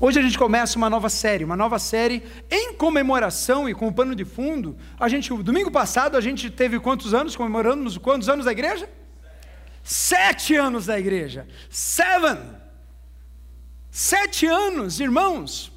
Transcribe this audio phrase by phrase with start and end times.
[0.00, 3.92] Hoje a gente começa uma nova série, uma nova série em comemoração e com o
[3.92, 4.76] pano de fundo.
[4.98, 8.88] A gente, domingo passado, a gente teve quantos anos comemorando quantos anos da igreja?
[9.82, 11.48] Sete anos da igreja.
[11.68, 12.38] Seven.
[13.90, 15.72] Sete anos, irmãos.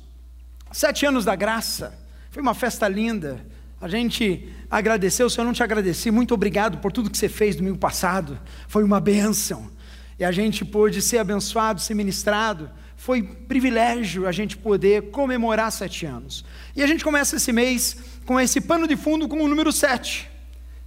[0.72, 1.98] Sete anos da graça.
[2.30, 3.44] Foi uma festa linda.
[3.82, 7.56] A gente agradeceu, se eu não te agradeci, muito obrigado por tudo que você fez
[7.56, 8.40] domingo passado.
[8.68, 9.72] Foi uma bênção.
[10.20, 12.70] E a gente pôde ser abençoado, ser ministrado.
[13.02, 16.46] Foi privilégio a gente poder comemorar sete anos.
[16.76, 17.98] E a gente começa esse mês
[18.28, 20.30] com esse pano de fundo com o número sete.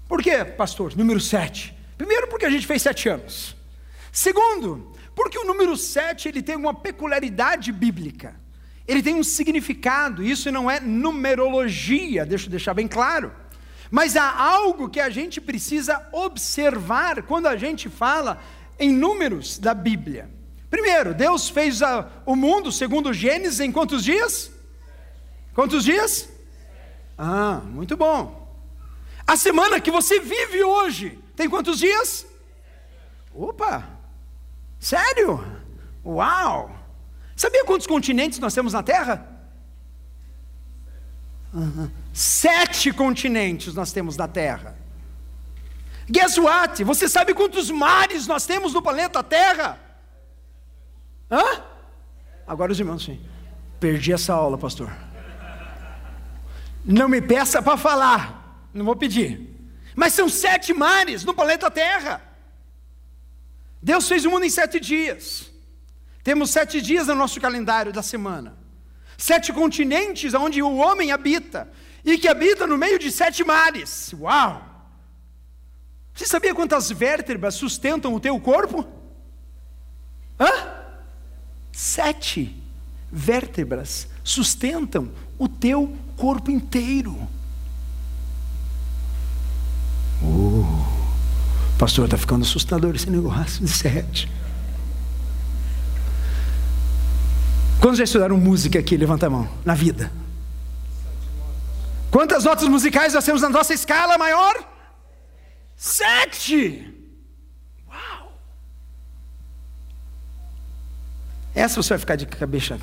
[0.06, 0.96] Por quê, pastor?
[0.96, 1.74] Número sete.
[1.98, 3.56] Primeiro, porque a gente fez sete anos.
[4.12, 8.36] Segundo, porque o número sete ele tem uma peculiaridade bíblica.
[8.86, 13.33] Ele tem um significado, isso não é numerologia, deixa eu deixar bem claro.
[13.91, 18.41] Mas há algo que a gente precisa observar quando a gente fala
[18.78, 20.30] em números da Bíblia.
[20.74, 24.51] Primeiro, Deus fez a, o mundo, segundo Gênesis, em quantos dias?
[25.55, 26.28] Quantos dias?
[27.16, 28.53] Ah, muito bom.
[29.25, 32.27] A semana que você vive hoje tem quantos dias?
[33.33, 33.89] Opa!
[34.81, 35.47] Sério?
[36.05, 36.77] Uau!
[37.36, 39.28] Sabia quantos continentes nós temos na Terra?
[42.12, 44.77] Sete continentes nós temos na Terra.
[46.11, 46.83] Guess what?
[46.83, 49.83] Você sabe quantos mares nós temos no planeta Terra?
[51.34, 51.64] Hã?
[52.46, 53.20] Agora os irmãos, sim.
[53.80, 54.90] Perdi essa aula, pastor.
[56.84, 58.68] Não me peça para falar.
[58.72, 59.50] Não vou pedir.
[59.96, 62.22] Mas são sete mares no planeta Terra.
[63.82, 65.50] Deus fez o mundo em sete dias.
[66.22, 68.56] Temos sete dias no nosso calendário da semana.
[69.19, 71.69] Sete continentes onde o homem habita.
[72.04, 74.14] E que habita no meio de sete mares.
[74.20, 74.70] Uau!
[76.14, 78.86] Você sabia quantas vértebras sustentam o teu corpo?
[80.38, 80.83] Hã?
[81.75, 82.56] Sete
[83.11, 87.28] vértebras sustentam o teu corpo inteiro.
[90.22, 90.64] Oh,
[91.76, 94.31] pastor, está ficando assustador esse negócio de sete.
[97.81, 98.97] Quantos já estudaram música aqui?
[98.97, 99.48] Levanta a mão.
[99.65, 100.12] Na vida.
[102.09, 104.54] Quantas notas musicais nós temos na nossa escala maior?
[105.77, 106.94] Sete!
[111.54, 112.78] Essa você vai ficar de cabeça.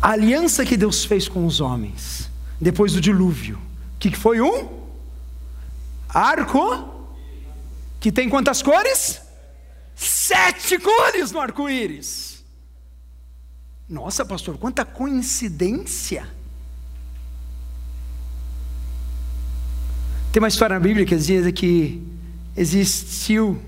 [0.00, 2.30] A aliança que Deus fez com os homens,
[2.60, 3.58] depois do dilúvio,
[3.98, 4.82] que foi um
[6.08, 7.08] arco,
[8.00, 9.20] que tem quantas cores?
[9.94, 12.42] Sete cores no arco-íris.
[13.88, 16.26] Nossa, pastor, quanta coincidência!
[20.32, 22.02] Tem uma história na Bíblia que diz que
[22.56, 23.62] existiu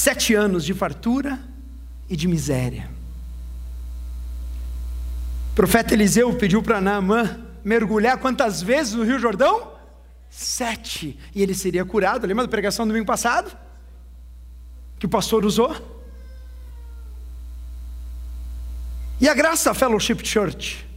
[0.00, 1.38] sete anos de fartura
[2.08, 2.88] e de miséria.
[5.52, 9.74] O profeta Eliseu pediu para Naamã mergulhar quantas vezes no Rio Jordão?
[10.30, 11.18] Sete.
[11.34, 12.26] E ele seria curado.
[12.26, 13.54] Lembra da pregação do domingo passado?
[14.98, 15.76] Que o pastor usou?
[19.20, 20.88] E a Graça Fellowship Church,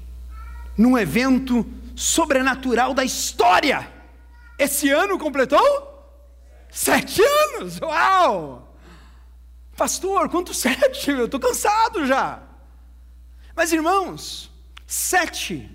[0.78, 3.86] num evento sobrenatural da história,
[4.58, 6.16] esse ano completou?
[6.72, 7.82] Sete anos!
[7.82, 8.73] Uau!
[9.76, 11.12] Pastor, quanto sete?
[11.12, 12.42] Eu estou cansado já.
[13.56, 14.52] Mas irmãos,
[14.86, 15.70] sete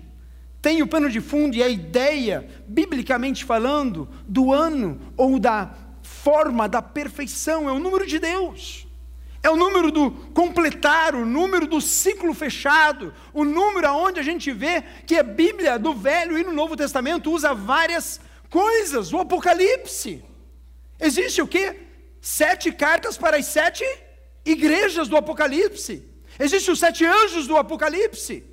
[0.61, 6.67] tem o pano de fundo e a ideia, biblicamente falando, do ano ou da forma
[6.67, 8.85] da perfeição, é o número de Deus.
[9.41, 14.51] É o número do completar, o número do ciclo fechado, o número aonde a gente
[14.51, 20.25] vê que a Bíblia do Velho e no Novo Testamento usa várias coisas, o Apocalipse.
[20.99, 21.88] Existe o que?
[22.21, 23.83] Sete cartas para as sete
[24.45, 26.07] igrejas do Apocalipse.
[26.39, 28.43] Existem os sete anjos do Apocalipse.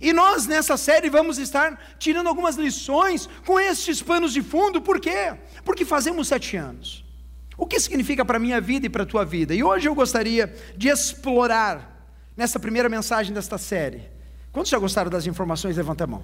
[0.00, 4.98] E nós nessa série vamos estar tirando algumas lições com estes panos de fundo, por
[4.98, 5.34] quê?
[5.62, 7.04] Porque fazemos sete anos.
[7.56, 9.54] O que significa para a minha vida e para a tua vida?
[9.54, 11.90] E hoje eu gostaria de explorar,
[12.34, 14.08] nessa primeira mensagem desta série.
[14.50, 15.76] Quantos já gostaram das informações?
[15.76, 16.22] Levanta a mão.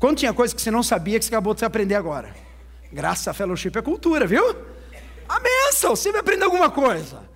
[0.00, 2.34] Quando tinha coisa que você não sabia que você acabou de aprender agora?
[2.92, 4.56] Graça fellowship é cultura, viu?
[5.28, 7.28] A benção, você vai aprender alguma coisa.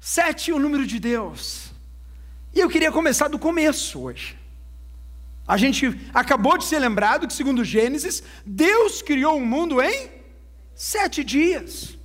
[0.00, 1.70] Sete, o número de Deus.
[2.52, 4.36] E eu queria começar do começo hoje.
[5.46, 10.10] A gente acabou de ser lembrado que, segundo Gênesis, Deus criou o um mundo em
[10.74, 11.96] sete dias.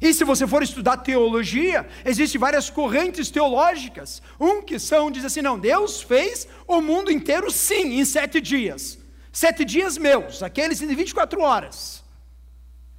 [0.00, 4.22] E se você for estudar teologia, existem várias correntes teológicas.
[4.38, 8.98] Um que são, diz assim: não, Deus fez o mundo inteiro sim, em sete dias.
[9.32, 12.05] Sete dias meus, aqueles de 24 horas.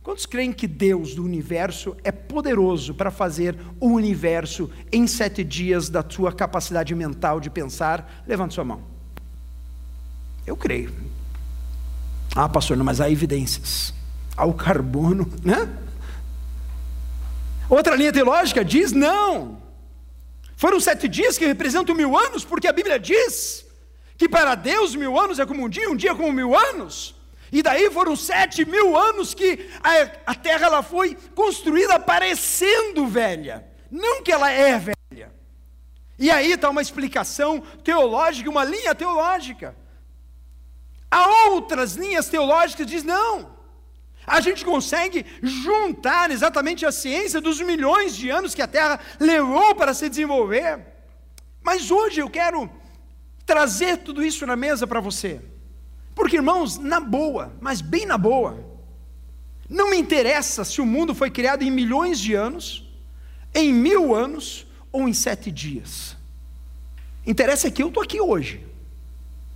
[0.08, 5.90] Quantos creem que Deus do universo é poderoso para fazer o universo em sete dias
[5.90, 8.24] da sua capacidade mental de pensar?
[8.26, 8.82] Levante sua mão.
[10.46, 10.94] Eu creio.
[12.34, 13.94] Ah, pastor, não, mas há evidências.
[14.38, 15.78] Há o carbono, né?
[17.70, 19.62] Outra linha teológica diz não.
[20.56, 23.66] Foram sete dias que representam mil anos, porque a Bíblia diz
[24.18, 27.17] que para Deus mil anos é como um dia, um dia como mil anos.
[27.52, 33.66] E daí foram sete mil anos que a, a terra ela foi construída parecendo velha,
[33.90, 35.32] não que ela é velha.
[36.20, 39.76] E aí está uma explicação teológica, uma linha teológica.
[41.10, 43.56] Há outras linhas teológicas que diz não.
[44.26, 49.74] A gente consegue juntar exatamente a ciência dos milhões de anos que a Terra levou
[49.74, 50.86] para se desenvolver.
[51.64, 52.70] Mas hoje eu quero
[53.46, 55.42] trazer tudo isso na mesa para você.
[56.18, 58.58] Porque, irmãos, na boa, mas bem na boa,
[59.70, 62.92] não me interessa se o mundo foi criado em milhões de anos,
[63.54, 66.18] em mil anos ou em sete dias.
[67.24, 68.66] Interessa que eu estou aqui hoje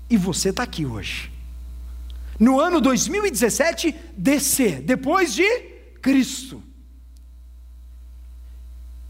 [0.07, 1.31] e você está aqui hoje
[2.39, 5.47] no ano 2017 DC, depois de
[5.99, 6.61] Cristo.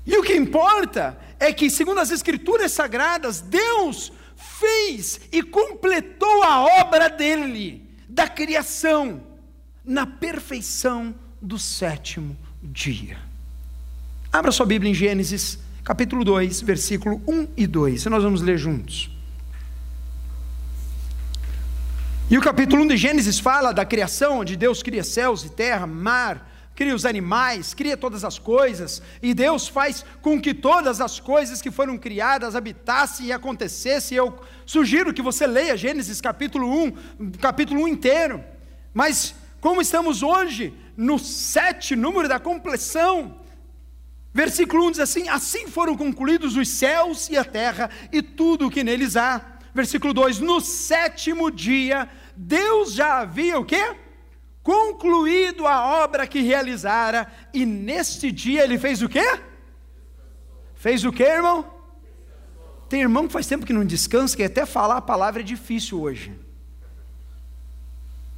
[0.05, 6.81] E o que importa é que, segundo as Escrituras Sagradas, Deus fez e completou a
[6.81, 9.21] obra dele, da criação,
[9.85, 13.17] na perfeição do sétimo dia.
[14.31, 18.57] Abra sua Bíblia em Gênesis, capítulo 2, versículo 1 e 2, e nós vamos ler
[18.57, 19.09] juntos.
[22.29, 25.85] E o capítulo 1 de Gênesis fala da criação, onde Deus cria céus e terra,
[25.85, 26.50] mar,
[26.81, 31.61] cria os animais, cria todas as coisas, e Deus faz com que todas as coisas
[31.61, 34.17] que foram criadas habitassem e acontecessem.
[34.17, 38.43] Eu sugiro que você leia Gênesis capítulo 1, capítulo 1 inteiro.
[38.95, 43.39] Mas como estamos hoje no sete, número da compleção,
[44.33, 48.71] versículo 1 diz assim: Assim foram concluídos os céus e a terra e tudo o
[48.71, 49.59] que neles há.
[49.71, 54.00] Versículo 2: No sétimo dia Deus já havia o quê?
[54.63, 59.39] Concluído a obra que realizara, e neste dia ele fez o quê?
[60.75, 61.65] Fez o quê, irmão?
[62.87, 66.01] Tem irmão que faz tempo que não descansa, que até falar a palavra é difícil
[66.01, 66.37] hoje.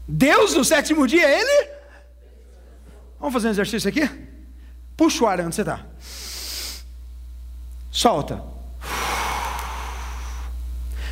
[0.07, 1.69] Deus no sétimo dia, ele?
[3.19, 4.09] Vamos fazer um exercício aqui?
[4.95, 5.85] Puxa o ar onde você está.
[7.91, 8.43] Solta.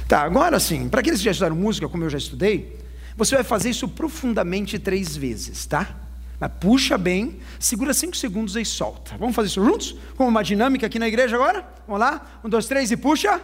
[0.07, 2.77] Tá, agora sim, para aqueles que já estudaram música, como eu já estudei,
[3.23, 5.95] você vai fazer isso profundamente três vezes, tá?
[6.39, 9.15] Mas puxa bem, segura cinco segundos e solta.
[9.19, 9.95] Vamos fazer isso juntos?
[10.18, 11.63] Com uma dinâmica aqui na igreja agora?
[11.85, 12.39] Vamos lá?
[12.44, 13.39] Um, dois, três e puxa.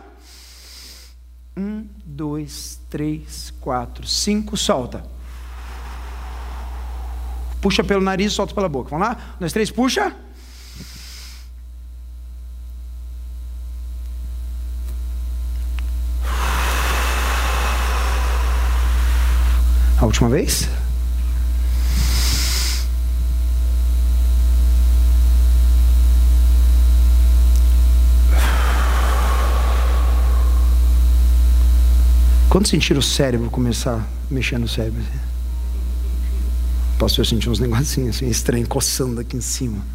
[1.55, 5.05] Um, dois, três, quatro, cinco, solta.
[7.61, 8.89] Puxa pelo nariz, solta pela boca.
[8.89, 9.35] Vamos lá?
[9.35, 10.15] Um, dois, três, puxa.
[20.17, 20.67] Última vez?
[32.49, 35.03] Quando sentir o cérebro começar a mexer no cérebro?
[36.97, 39.85] Posso eu sentir uns negocinhos assim, coçando aqui em cima.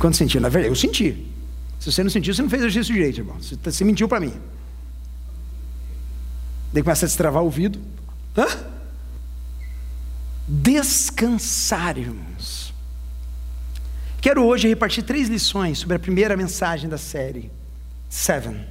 [0.00, 0.40] Quando sentir?
[0.40, 1.28] Na verdade, eu senti.
[1.78, 3.36] Se você não sentiu, você não fez exercício direito, irmão.
[3.40, 4.32] Você, tá, você mentiu para mim.
[6.72, 7.78] Daí começa a destravar o ouvido.
[8.36, 8.71] Hã?
[10.46, 12.74] Descansar, irmãos.
[14.20, 17.50] Quero hoje repartir três lições sobre a primeira mensagem da série,
[18.08, 18.64] Seven.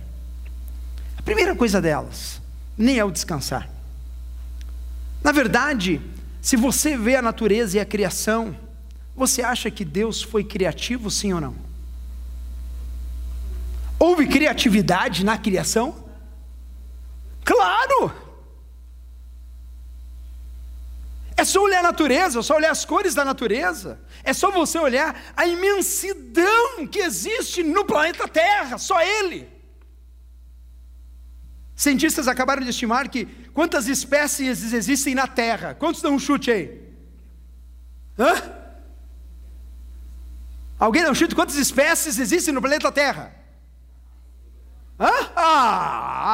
[1.17, 2.41] A primeira coisa delas,
[2.77, 3.69] nem é o descansar.
[5.23, 6.01] Na verdade,
[6.41, 8.55] se você vê a natureza e a criação,
[9.15, 11.55] você acha que Deus foi criativo, sim ou não?
[13.99, 15.95] Houve criatividade na criação?
[17.43, 18.20] Claro!
[21.41, 23.99] É só olhar a natureza, é só olhar as cores da natureza.
[24.23, 29.49] É só você olhar a imensidão que existe no planeta Terra, só ele.
[31.75, 35.73] Cientistas acabaram de estimar que quantas espécies existem na Terra?
[35.73, 36.79] Quantos dão um chute aí?
[38.19, 38.35] Hã?
[40.77, 41.33] Alguém dá um chute?
[41.33, 43.33] Quantas espécies existem no planeta Terra?
[44.99, 45.31] Hã?
[45.35, 46.27] Ah!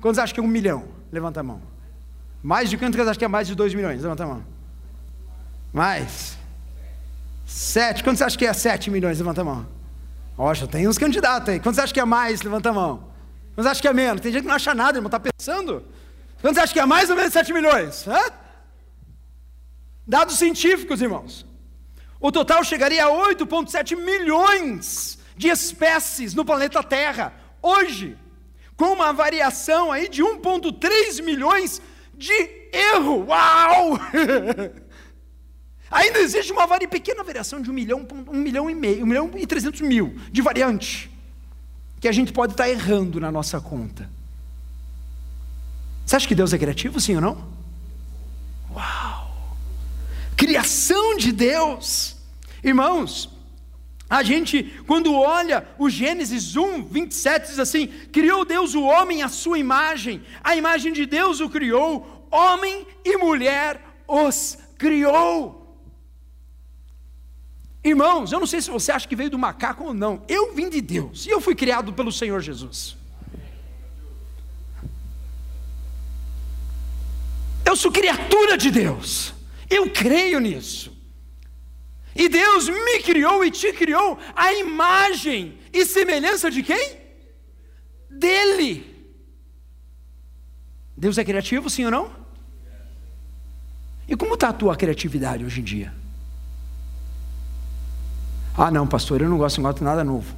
[0.00, 0.88] Quantos acham que é um milhão?
[1.12, 1.73] Levanta a mão.
[2.44, 4.02] Mais de quanto acha que é mais de 2 milhões?
[4.02, 4.44] Levanta a mão.
[5.72, 6.36] Mais.
[7.46, 8.04] Sete.
[8.04, 9.18] Quanto você acha que é 7 milhões?
[9.18, 9.66] Levanta a mão.
[10.36, 11.58] Poxa, tem uns candidatos aí.
[11.58, 12.42] Quanto você acha que é mais?
[12.42, 13.08] Levanta a mão.
[13.54, 14.20] Quanto você acha que é menos?
[14.20, 15.08] Tem gente que não acha nada, irmão.
[15.08, 15.86] Está pensando?
[16.42, 18.06] Quanto você acha que é mais ou menos 7 milhões?
[18.06, 18.20] Hã?
[20.06, 21.46] Dados científicos, irmãos.
[22.20, 27.32] O total chegaria a 8,7 milhões de espécies no planeta Terra,
[27.62, 28.18] hoje,
[28.76, 31.80] com uma variação aí de 1,3 milhões
[32.16, 33.26] de erro.
[33.26, 33.98] Uau!
[35.90, 39.30] Ainda existe uma varia, pequena variação de um milhão, um milhão e meio, um milhão
[39.36, 41.10] e trezentos mil de variante,
[42.00, 44.10] que a gente pode estar errando na nossa conta.
[46.04, 47.48] Você acha que Deus é criativo, sim ou não?
[48.74, 49.36] Uau!
[50.36, 52.16] Criação de Deus.
[52.62, 53.30] Irmãos,
[54.08, 59.28] a gente, quando olha o Gênesis 1, 27, diz assim: Criou Deus o homem à
[59.28, 65.62] sua imagem, a imagem de Deus o criou, homem e mulher os criou.
[67.82, 70.70] Irmãos, eu não sei se você acha que veio do macaco ou não, eu vim
[70.70, 72.96] de Deus e eu fui criado pelo Senhor Jesus.
[77.64, 79.34] Eu sou criatura de Deus,
[79.68, 80.93] eu creio nisso.
[82.14, 86.96] E Deus me criou e te criou a imagem e semelhança de quem?
[88.08, 88.94] Dele.
[90.96, 92.10] Deus é criativo, sim ou não?
[94.06, 95.92] E como está a tua criatividade hoje em dia?
[98.56, 100.32] Ah, não, pastor, eu não gosto, não gosto de nada novo.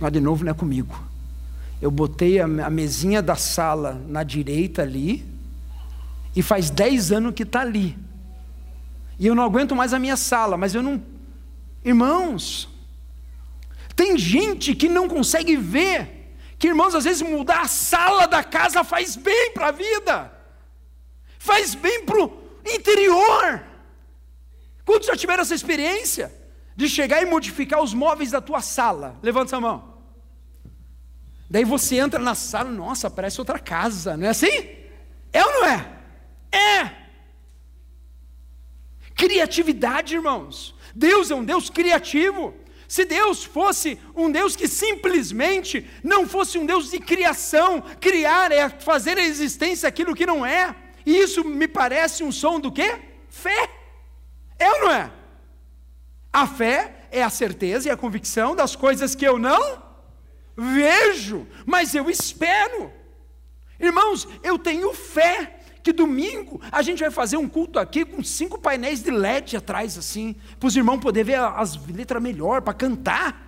[0.00, 0.98] Nada de novo não é comigo.
[1.82, 5.26] Eu botei a, mesinha da sala na direita ali,
[6.34, 7.96] e faz 10 anos que está ali.
[9.18, 11.02] E eu não aguento mais a minha sala, mas eu não.
[11.84, 12.68] Irmãos,
[13.94, 18.82] tem gente que não consegue ver que, irmãos, às vezes mudar a sala da casa
[18.82, 20.32] faz bem para a vida,
[21.38, 23.64] faz bem para o interior.
[24.84, 26.46] Quantos já tiveram essa experiência?
[26.76, 29.18] de chegar e modificar os móveis da tua sala.
[29.22, 29.96] Levanta essa mão.
[31.48, 34.68] Daí você entra na sala, nossa, parece outra casa, não é assim?
[35.32, 35.92] É ou não é?
[36.52, 37.05] É.
[39.16, 40.74] Criatividade, irmãos.
[40.94, 42.54] Deus é um Deus criativo.
[42.86, 48.68] Se Deus fosse um Deus que simplesmente não fosse um Deus de criação, criar é
[48.68, 50.76] fazer a existência aquilo que não é.
[51.04, 53.00] E isso me parece um som do quê?
[53.28, 53.68] Fé.
[54.58, 55.10] É ou não é?
[56.32, 59.82] A fé é a certeza e a convicção das coisas que eu não
[60.56, 62.92] vejo, mas eu espero.
[63.78, 65.55] Irmãos, eu tenho fé
[65.86, 69.96] que domingo a gente vai fazer um culto aqui com cinco painéis de LED atrás,
[69.96, 73.46] assim, para os irmãos poderem ver as letras melhor, para cantar.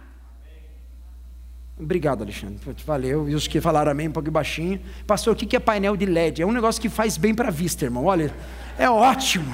[1.76, 2.60] Obrigado, Alexandre.
[2.86, 3.28] Valeu.
[3.28, 4.80] E os que falaram amém um pouco baixinho.
[5.04, 6.42] Pastor, o que é painel de LED?
[6.42, 8.04] É um negócio que faz bem para a vista, irmão.
[8.04, 8.32] Olha,
[8.78, 9.52] é ótimo.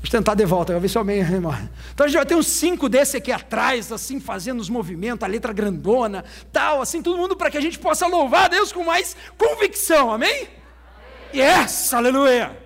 [0.00, 1.52] Vou tentar de volta, vou ver se eu amém, irmão.
[1.92, 5.26] Então a gente vai ter uns cinco desses aqui atrás, assim, fazendo os movimentos, a
[5.26, 8.84] letra grandona, tal, assim, todo mundo para que a gente possa louvar a Deus com
[8.84, 10.48] mais convicção, amém?
[11.34, 12.56] Yes, aleluia!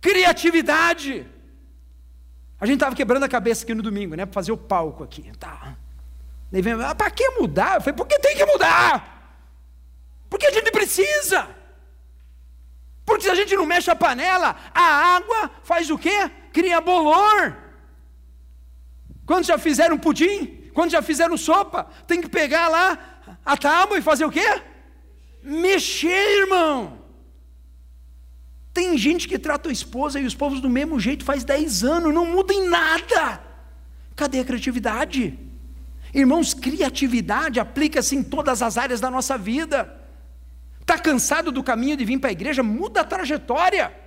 [0.00, 1.26] Criatividade.
[2.60, 5.30] A gente estava quebrando a cabeça aqui no domingo, né, para fazer o palco aqui,
[5.38, 5.76] tá.
[6.50, 7.76] Vem, ah, para que mudar?
[7.76, 9.38] Eu falei, por que tem que mudar?
[10.28, 11.48] Porque a gente precisa.
[13.04, 16.30] Porque se a gente não mexe a panela, a água faz o quê?
[16.56, 17.54] Cria bolor.
[19.26, 22.98] Quando já fizeram pudim, quando já fizeram sopa, tem que pegar lá
[23.44, 24.62] a tábua e fazer o quê?
[25.42, 27.02] Mexer, irmão.
[28.72, 32.14] Tem gente que trata a esposa e os povos do mesmo jeito faz 10 anos,
[32.14, 33.38] não muda em nada.
[34.14, 35.38] Cadê a criatividade?
[36.14, 39.94] Irmãos, criatividade aplica-se em todas as áreas da nossa vida.
[40.80, 42.62] Está cansado do caminho de vir para a igreja?
[42.62, 44.05] Muda a trajetória.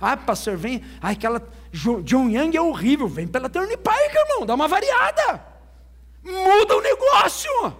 [0.00, 0.82] Ah, pastor, vem.
[1.00, 3.06] Ah, aquela John Young é horrível.
[3.06, 4.46] Vem pela Turnpike, irmão.
[4.46, 5.44] Dá uma variada.
[6.22, 7.76] Muda o negócio.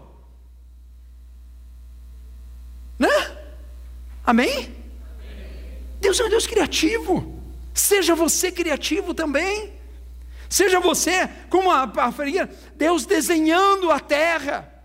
[2.99, 3.37] Né?
[4.25, 4.77] Amém?
[6.01, 7.41] Deus é um Deus criativo.
[7.73, 9.73] Seja você criativo também.
[10.49, 12.13] Seja você, como a, a
[12.75, 14.81] Deus desenhando a terra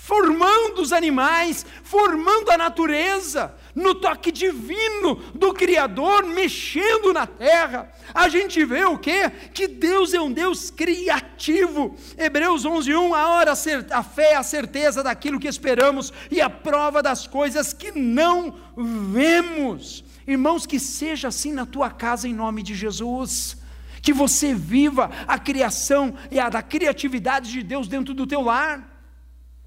[0.00, 7.90] formando os animais, formando a natureza, no toque divino do Criador, mexendo na terra.
[8.14, 9.30] A gente vê o quê?
[9.52, 11.96] Que Deus é um Deus criativo.
[12.16, 17.02] Hebreus 11:1, a hora a fé é a certeza daquilo que esperamos e a prova
[17.02, 20.04] das coisas que não vemos.
[20.26, 23.56] Irmãos, que seja assim na tua casa em nome de Jesus.
[24.02, 28.88] Que você viva a criação e a da criatividade de Deus dentro do teu lar.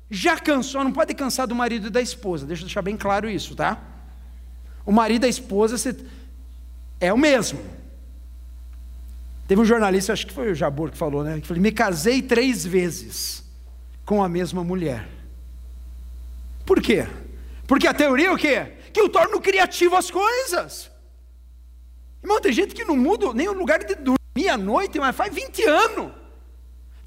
[0.09, 3.29] Já cansou, não pode cansar do marido e da esposa, deixa eu deixar bem claro
[3.29, 3.92] isso, tá?
[4.85, 5.75] O marido e a esposa
[6.99, 7.59] é o mesmo.
[9.47, 11.39] Teve um jornalista, acho que foi o Jabor que falou, né?
[11.39, 13.43] Que falou: me casei três vezes
[14.05, 15.07] com a mesma mulher.
[16.65, 17.07] Por quê?
[17.67, 18.73] Porque a teoria é o quê?
[18.91, 20.89] Que eu torno criativo as coisas.
[22.21, 25.33] Irmão, tem gente que não muda nem o lugar de dormir à noite, mas faz
[25.33, 26.22] 20 anos.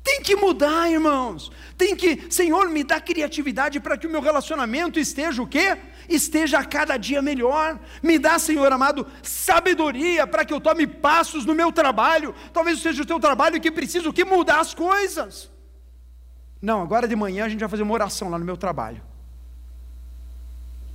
[0.06, 1.50] Tem que mudar, irmãos.
[1.76, 5.76] Tem que, Senhor, me dá criatividade para que o meu relacionamento esteja o quê?
[6.08, 7.76] Esteja a cada dia melhor.
[8.00, 12.32] Me dá, Senhor amado, sabedoria para que eu tome passos no meu trabalho.
[12.52, 15.50] Talvez seja o teu trabalho que precisa o que mudar as coisas.
[16.62, 19.02] Não, agora de manhã a gente vai fazer uma oração lá no meu trabalho.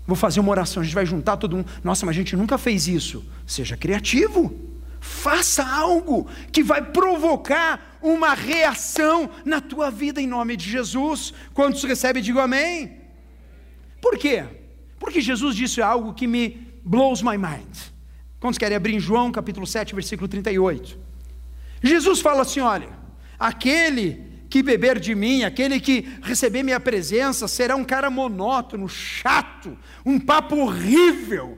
[0.08, 1.70] Vou fazer uma oração, a gente vai juntar todo mundo.
[1.84, 3.26] Nossa, mas a gente nunca fez isso.
[3.46, 4.71] Seja criativo.
[5.02, 11.34] Faça algo que vai provocar uma reação na tua vida em nome de Jesus.
[11.56, 13.00] Quantos recebem, digo amém.
[14.00, 14.46] Por quê?
[15.00, 17.76] Porque Jesus disse algo que me blows my mind.
[18.40, 21.00] Quantos querem abrir em João capítulo 7, versículo 38?
[21.82, 22.90] Jesus fala assim: olha,
[23.40, 29.76] aquele que beber de mim, aquele que receber minha presença, será um cara monótono, chato,
[30.06, 31.58] um papo horrível.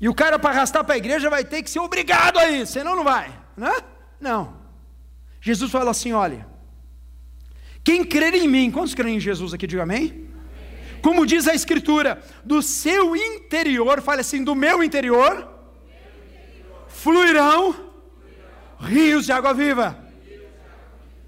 [0.00, 2.72] E o cara para arrastar para a igreja vai ter que ser obrigado a isso,
[2.72, 3.72] senão não vai, né?
[4.20, 4.56] Não.
[5.40, 6.46] Jesus fala assim: olha,
[7.82, 9.66] quem crer em mim, quantos creem em Jesus aqui?
[9.66, 10.28] Diga amém.
[11.02, 15.46] Como diz a Escritura, do seu interior, fale assim, do meu interior.
[16.88, 17.94] Fluirão, fluirão
[18.80, 19.98] rios de água viva.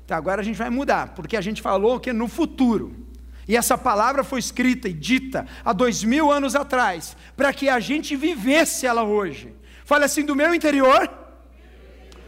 [0.02, 3.05] Então, agora a gente vai mudar, porque a gente falou que no futuro.
[3.48, 7.78] E essa palavra foi escrita e dita há dois mil anos atrás, para que a
[7.78, 9.54] gente vivesse ela hoje.
[9.84, 11.08] Fale assim: do meu interior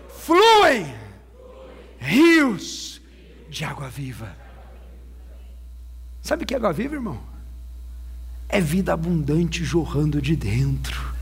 [0.09, 0.95] fluem
[1.99, 3.01] rios
[3.49, 4.37] de água viva.
[6.23, 7.21] Sabe o que é água viva, irmão?
[8.49, 11.15] É vida abundante jorrando de dentro.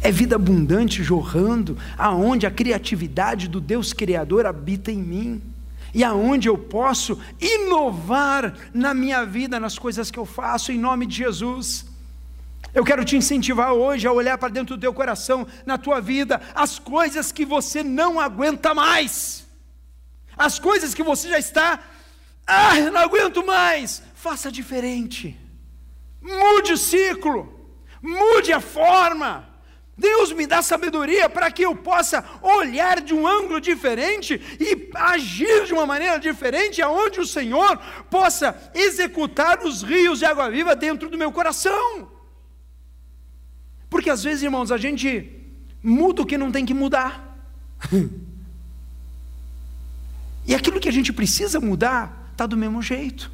[0.00, 5.53] É vida abundante jorrando, aonde a criatividade do Deus Criador habita em mim
[5.94, 11.06] e aonde eu posso inovar na minha vida, nas coisas que eu faço, em nome
[11.06, 11.86] de Jesus.
[12.74, 16.42] Eu quero te incentivar hoje a olhar para dentro do teu coração, na tua vida,
[16.52, 19.46] as coisas que você não aguenta mais,
[20.36, 21.78] as coisas que você já está,
[22.44, 25.38] ah, não aguento mais, faça diferente,
[26.20, 27.70] mude o ciclo,
[28.02, 29.48] mude a forma,
[29.96, 35.66] Deus me dá sabedoria para que eu possa olhar de um ângulo diferente e agir
[35.66, 37.78] de uma maneira diferente, aonde o Senhor
[38.10, 42.10] possa executar os rios de água viva dentro do meu coração.
[43.88, 45.30] Porque às vezes, irmãos, a gente
[45.80, 47.38] muda o que não tem que mudar.
[50.44, 53.30] e aquilo que a gente precisa mudar está do mesmo jeito.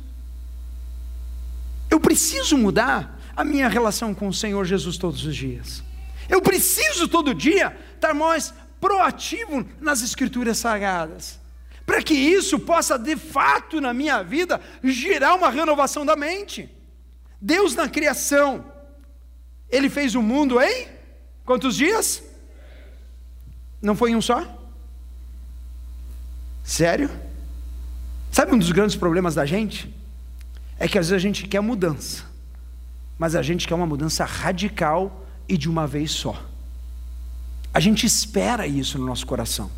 [1.88, 5.82] Eu preciso mudar a minha relação com o Senhor Jesus todos os dias.
[6.30, 11.40] Eu preciso todo dia estar mais proativo nas Escrituras Sagradas,
[11.84, 16.70] para que isso possa de fato na minha vida gerar uma renovação da mente.
[17.40, 18.64] Deus na criação,
[19.68, 20.86] Ele fez o mundo em
[21.44, 22.22] quantos dias?
[23.82, 24.46] Não foi em um só?
[26.62, 27.10] Sério?
[28.30, 29.92] Sabe um dos grandes problemas da gente?
[30.78, 32.24] É que às vezes a gente quer mudança,
[33.18, 35.19] mas a gente quer uma mudança radical
[35.50, 36.40] e de uma vez só.
[37.74, 39.68] A gente espera isso no nosso coração.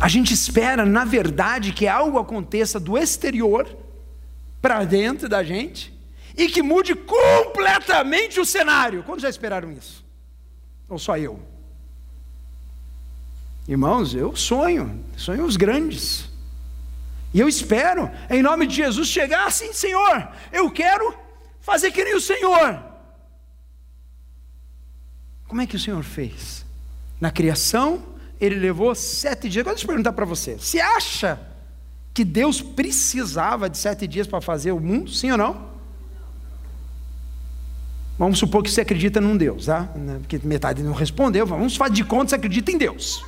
[0.00, 3.68] A gente espera, na verdade, que algo aconteça do exterior
[4.62, 5.92] para dentro da gente
[6.34, 9.02] e que mude completamente o cenário.
[9.02, 10.02] Quando já esperaram isso?
[10.88, 11.42] Ou só eu?
[13.66, 16.30] Irmãos, eu sonho, sonho os grandes.
[17.34, 21.27] E eu espero, em nome de Jesus, chegar assim, Senhor, eu quero
[21.68, 22.82] fazer que nem o Senhor.
[25.46, 26.64] Como é que o Senhor fez?
[27.20, 28.02] Na criação,
[28.40, 29.62] ele levou sete dias.
[29.62, 31.38] Agora deixa eu perguntar para você: você acha
[32.14, 35.10] que Deus precisava de sete dias para fazer o mundo?
[35.10, 35.68] Sim ou não?
[38.18, 39.88] Vamos supor que você acredita num Deus, tá?
[40.20, 41.46] Porque metade não respondeu.
[41.46, 43.24] Vamos fazer de conta que você acredita em Deus.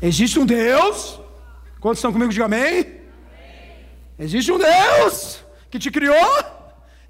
[0.00, 1.20] Existe um Deus?
[1.80, 2.32] Quantos estão comigo?
[2.32, 2.98] Diga amém.
[4.18, 6.57] Existe um Deus que te criou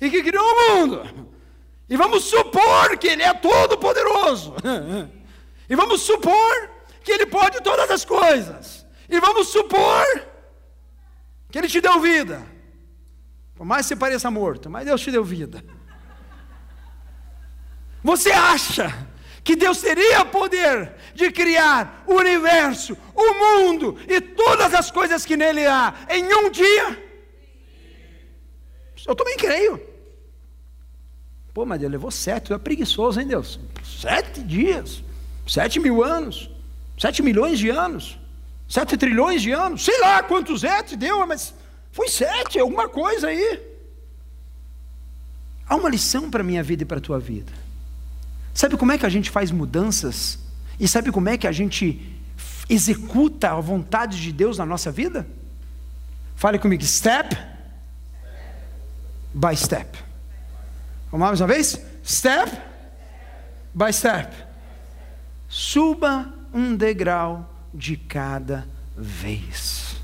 [0.00, 1.28] e que criou o mundo.
[1.88, 4.54] E vamos supor que Ele é todo poderoso.
[5.68, 6.70] E vamos supor
[7.02, 8.87] que Ele pode todas as coisas.
[9.08, 10.04] E vamos supor
[11.50, 12.46] que Ele te deu vida.
[13.54, 15.64] Por mais que você pareça morto, mas Deus te deu vida.
[18.04, 19.08] Você acha
[19.42, 25.37] que Deus teria poder de criar o universo, o mundo e todas as coisas que
[25.37, 27.08] nele há em um dia?
[29.06, 29.88] Eu também creio.
[31.52, 33.58] Pô, mas Deus levou sete, tu é preguiçoso, hein, Deus?
[33.84, 35.02] Sete dias,
[35.46, 36.50] sete mil anos,
[36.98, 38.18] sete milhões de anos,
[38.68, 41.54] sete trilhões de anos, sei lá quantos sete deu, mas
[41.90, 43.61] foi sete, alguma coisa aí.
[45.68, 47.52] há uma lição para a minha vida e para a tua vida.
[48.54, 50.38] Sabe como é que a gente faz mudanças?
[50.80, 52.00] E sabe como é que a gente
[52.68, 55.26] executa a vontade de Deus na nossa vida?
[56.37, 57.37] Fale comigo, step
[59.34, 60.07] by step.
[61.10, 61.80] Vamos lá mais uma vez?
[62.04, 62.50] Step
[63.74, 64.30] by step.
[65.48, 69.96] Suba um degrau de cada vez.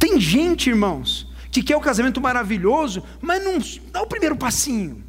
[0.00, 3.58] Tem gente, irmãos, que quer o casamento maravilhoso, mas não
[3.92, 5.04] dá o primeiro passinho.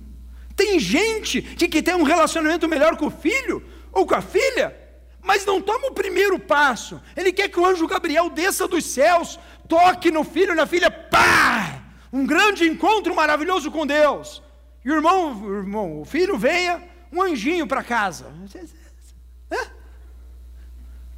[0.56, 4.76] Tem gente que quer ter um relacionamento melhor com o filho ou com a filha,
[5.20, 7.02] mas não toma o primeiro passo.
[7.18, 11.83] Ele quer que o anjo Gabriel desça dos céus, toque no filho na filha, pá!
[12.14, 14.44] Um grande encontro maravilhoso com Deus.
[14.86, 16.80] E o irmão, o, irmão, o filho venha,
[17.12, 18.28] um anjinho para casa.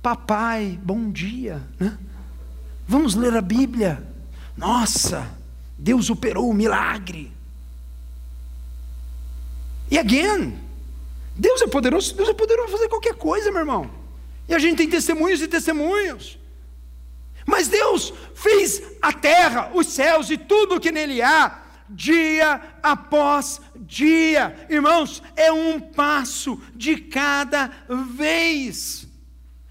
[0.01, 1.61] Papai, bom dia.
[1.77, 1.97] Né?
[2.87, 4.07] Vamos ler a Bíblia.
[4.55, 5.29] Nossa,
[5.77, 7.29] Deus operou o um milagre.
[9.91, 10.57] E again,
[11.35, 13.91] Deus é poderoso, Deus é poderoso fazer qualquer coisa, meu irmão.
[14.47, 16.39] E a gente tem testemunhos e testemunhos.
[17.45, 23.61] Mas Deus fez a terra, os céus e tudo o que nele há, dia após
[23.75, 24.65] dia.
[24.69, 27.71] Irmãos, é um passo de cada
[28.15, 29.07] vez.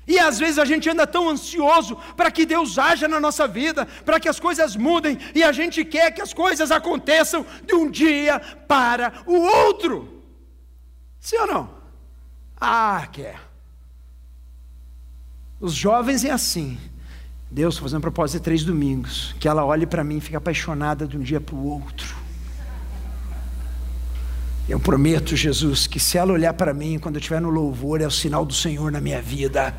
[0.07, 3.87] E às vezes a gente anda tão ansioso para que Deus haja na nossa vida,
[4.05, 7.91] para que as coisas mudem, e a gente quer que as coisas aconteçam de um
[7.91, 10.23] dia para o outro.
[11.19, 11.75] Sim ou não?
[12.61, 13.41] Ah, quer.
[15.59, 16.79] Os jovens é assim.
[17.55, 21.07] Deus, estou fazendo propósito de três domingos, que ela olhe para mim e fique apaixonada
[21.07, 22.17] de um dia para o outro.
[24.69, 28.07] Eu prometo, Jesus, que se ela olhar para mim quando eu estiver no louvor, é
[28.09, 29.73] o sinal do Senhor na minha vida.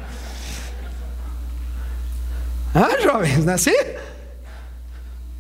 [2.74, 3.72] Ah, jovens, não é assim?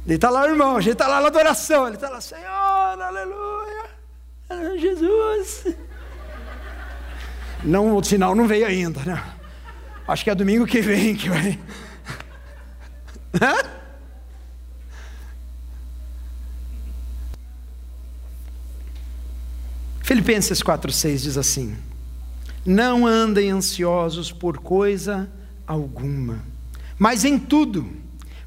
[0.06, 2.44] Ele está lá, irmão, ele está lá na adoração, ele está lá, Senhor,
[3.02, 3.86] aleluia,
[4.78, 5.74] Jesus.
[7.64, 9.24] Não, o sinal não veio ainda, né?
[10.06, 11.58] Acho que é domingo que vem que vai.
[20.02, 21.76] Filipenses 4,6 diz assim:
[22.66, 25.30] Não andem ansiosos por coisa
[25.66, 26.44] alguma,
[26.98, 27.90] mas em tudo,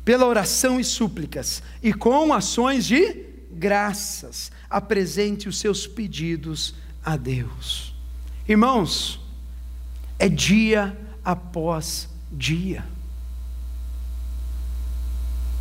[0.04, 6.74] pela oração e súplicas, e com ações de graças, apresente os seus pedidos
[7.04, 7.94] a Deus.
[8.48, 9.20] Irmãos,
[10.18, 12.84] é dia após dia.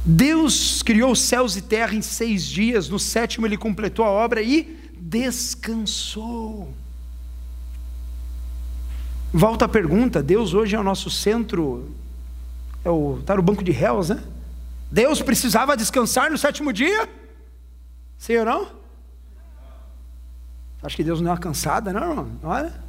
[0.06, 4.42] Deus criou os céus e terra em seis dias, no sétimo ele completou a obra
[4.42, 6.74] e descansou.
[9.34, 11.92] Volta a pergunta: Deus hoje é o nosso centro,
[12.84, 14.24] é o, está no banco de réus, né?
[14.90, 17.10] Deus precisava descansar no sétimo dia?
[18.18, 18.68] Sim ou não?
[20.82, 22.32] Acho que Deus não é uma cansada, não, irmão?
[22.44, 22.88] Olha.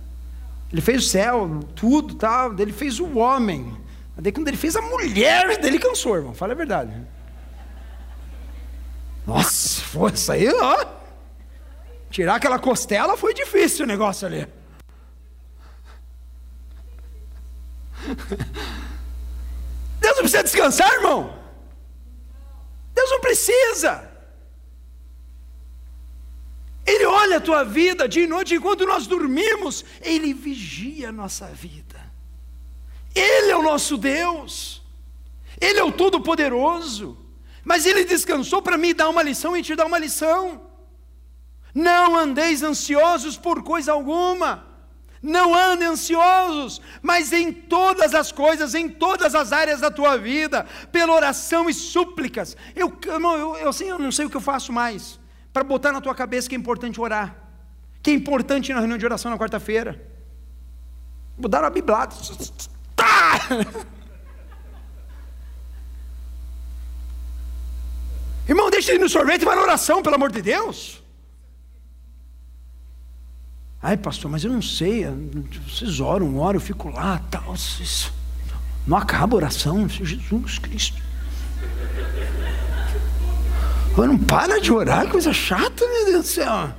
[0.70, 3.74] Ele fez o céu, tudo, tal, ele fez o homem.
[4.20, 6.34] Daí quando ele fez a mulher, dele cansou, irmão.
[6.34, 6.92] Fala a verdade.
[9.24, 10.86] Nossa, foi isso aí, ó.
[12.10, 14.48] Tirar aquela costela foi difícil o negócio ali.
[20.00, 21.38] Deus não precisa descansar, irmão.
[22.94, 24.10] Deus não precisa.
[26.84, 31.87] Ele olha a tua vida de noite enquanto nós dormimos, Ele vigia a nossa vida.
[33.14, 34.82] Ele é o nosso Deus,
[35.60, 37.18] Ele é o Todo-Poderoso,
[37.64, 40.68] mas Ele descansou para me dar uma lição e te dar uma lição.
[41.74, 44.68] Não andeis ansiosos por coisa alguma.
[45.20, 50.64] Não andem ansiosos, mas em todas as coisas, em todas as áreas da tua vida,
[50.92, 52.56] pela oração e súplicas.
[52.74, 55.18] Eu, eu, eu, eu, assim, eu não sei o que eu faço mais,
[55.52, 57.36] para botar na tua cabeça que é importante orar,
[58.00, 60.00] que é importante ir na reunião de oração na quarta-feira.
[61.36, 62.08] Mudaram a Bíblia.
[68.48, 71.02] Irmão, deixa ele no sorvete e vai na oração, pelo amor de Deus.
[73.82, 75.04] Ai, pastor, mas eu não sei.
[75.68, 77.56] Vocês oram, oram, eu fico lá, tal.
[77.56, 78.10] Vocês...
[78.86, 81.02] Não acaba a oração, Jesus Cristo.
[83.96, 86.72] Eu não para de orar, coisa chata, meu Deus do céu.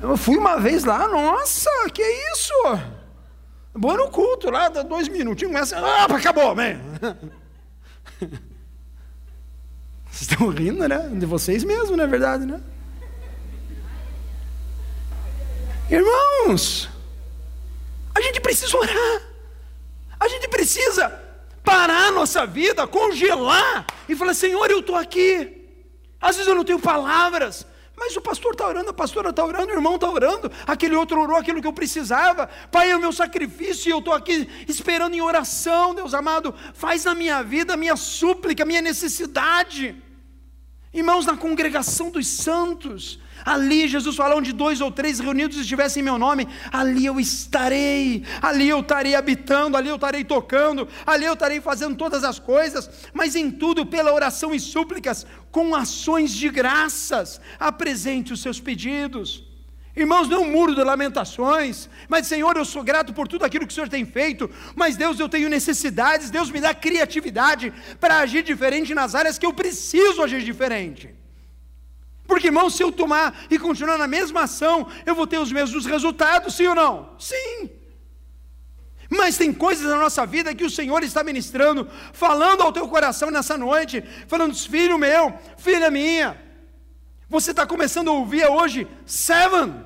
[0.00, 2.54] Eu fui uma vez lá, nossa, que isso?
[3.74, 6.78] Boa no culto lá, dá dois minutinhos, começa, ah, acabou, man.
[10.10, 11.08] Vocês estão rindo, né?
[11.14, 12.60] De vocês mesmo, não é verdade, né?
[15.90, 16.86] Irmãos,
[18.14, 19.22] a gente precisa orar,
[20.20, 21.08] a gente precisa
[21.64, 25.66] parar a nossa vida, congelar e falar: Senhor, eu estou aqui.
[26.20, 27.66] Às vezes eu não tenho palavras,
[28.04, 31.20] Mas o pastor está orando, a pastora está orando, o irmão está orando, aquele outro
[31.20, 32.48] orou aquilo que eu precisava.
[32.68, 36.52] Pai, é o meu sacrifício eu estou aqui esperando em oração, Deus amado.
[36.74, 39.94] Faz na minha vida a minha súplica, a minha necessidade.
[40.92, 46.04] Irmãos, na congregação dos santos, Ali Jesus falou onde dois ou três reunidos estivessem em
[46.04, 51.34] meu nome, ali eu estarei, ali eu estarei habitando, ali eu estarei tocando, ali eu
[51.34, 56.48] estarei fazendo todas as coisas, mas em tudo pela oração e súplicas, com ações de
[56.48, 59.44] graças, apresente os seus pedidos.
[59.94, 63.72] Irmãos, não um muro de lamentações, mas Senhor, eu sou grato por tudo aquilo que
[63.72, 68.42] o Senhor tem feito, mas Deus, eu tenho necessidades, Deus me dá criatividade para agir
[68.42, 71.21] diferente nas áreas que eu preciso agir diferente.
[72.32, 75.84] Porque, irmão, se eu tomar e continuar na mesma ação, eu vou ter os mesmos
[75.84, 77.10] resultados, sim ou não?
[77.18, 77.68] Sim.
[79.10, 83.30] Mas tem coisas na nossa vida que o Senhor está ministrando, falando ao teu coração
[83.30, 86.42] nessa noite, falando, filho meu, filha minha,
[87.28, 89.84] você está começando a ouvir hoje, seven,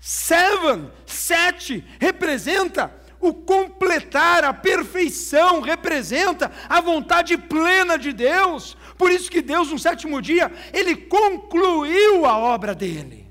[0.00, 2.92] seven, sete, representa
[3.28, 8.76] o completar, a perfeição, representa a vontade plena de Deus.
[8.98, 13.28] Por isso que Deus, no sétimo dia, ele concluiu a obra dele.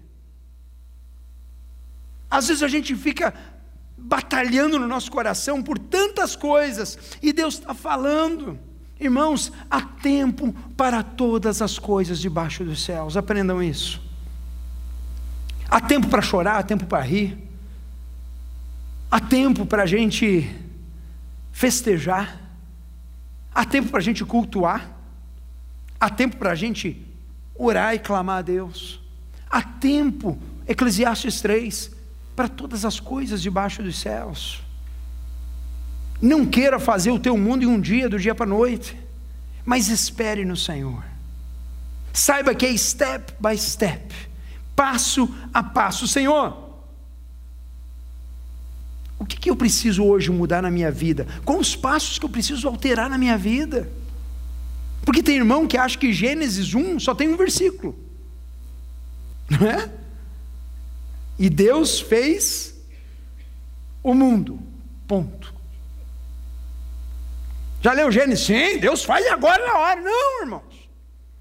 [2.29, 3.33] Às vezes a gente fica
[3.95, 8.59] batalhando no nosso coração por tantas coisas, e Deus está falando.
[8.99, 14.01] Irmãos, há tempo para todas as coisas debaixo dos céus, aprendam isso.
[15.69, 17.37] Há tempo para chorar, há tempo para rir,
[19.13, 20.49] há tempo para a gente
[21.51, 22.41] festejar,
[23.53, 24.93] há tempo para a gente cultuar,
[26.03, 27.01] Há tempo para a gente
[27.55, 28.99] orar e clamar a Deus.
[29.49, 31.91] Há tempo, Eclesiastes 3,
[32.35, 34.61] para todas as coisas debaixo dos céus.
[36.21, 38.99] Não queira fazer o teu mundo em um dia, do dia para a noite,
[39.63, 41.01] mas espere no Senhor.
[42.11, 44.13] Saiba que é step by step,
[44.75, 46.05] passo a passo.
[46.05, 46.62] Senhor,
[49.23, 51.25] o que, que eu preciso hoje mudar na minha vida?
[51.45, 53.89] Quais os passos que eu preciso alterar na minha vida?
[55.05, 57.97] Porque tem irmão que acha que Gênesis 1 só tem um versículo.
[59.49, 59.89] Não é?
[61.39, 62.75] E Deus fez
[64.03, 64.59] o mundo.
[65.07, 65.53] Ponto.
[67.81, 68.45] Já leu Gênesis?
[68.45, 70.01] Sim, Deus faz agora na hora.
[70.01, 70.89] Não, irmãos.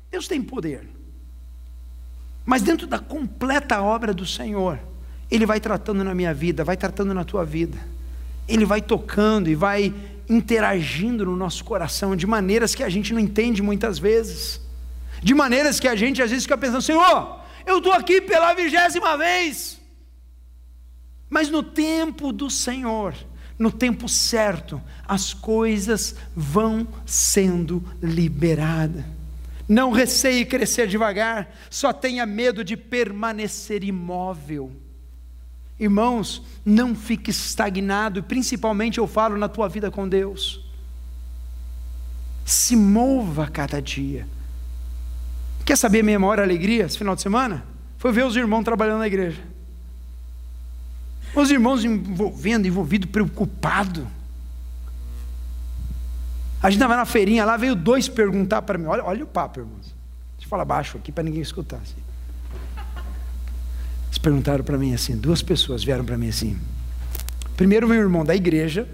[0.09, 0.89] Deus tem poder.
[2.47, 4.79] Mas dentro da completa obra do Senhor,
[5.33, 7.79] Ele vai tratando na minha vida, vai tratando na tua vida.
[8.47, 9.95] Ele vai tocando e vai
[10.29, 14.61] interagindo no nosso coração de maneiras que a gente não entende muitas vezes,
[15.23, 19.17] de maneiras que a gente às vezes fica pensando: Senhor, eu estou aqui pela vigésima
[19.17, 19.81] vez,
[21.31, 23.15] mas no tempo do Senhor,
[23.59, 29.03] no tempo certo, as coisas vão sendo liberadas.
[29.67, 34.71] Não receie crescer devagar, só tenha medo de permanecer imóvel.
[35.83, 40.65] Irmãos, não fique estagnado, e principalmente eu falo na tua vida com Deus.
[42.45, 44.29] Se mova cada dia.
[45.65, 47.65] Quer saber a minha maior alegria esse final de semana?
[47.99, 49.43] Foi ver os irmãos trabalhando na igreja.
[51.35, 54.07] Os irmãos envolvendo, envolvido, preocupado.
[56.63, 58.87] A gente estava na feirinha lá, veio dois perguntar para mim.
[58.87, 59.93] Olha, olha o papo, irmãos.
[60.37, 61.79] Deixa eu falar baixo aqui para ninguém escutar.
[61.79, 62.12] Assim.
[64.13, 66.61] Eles perguntaram para mim assim, duas pessoas vieram para mim assim.
[67.57, 68.87] Primeiro veio o irmão da igreja,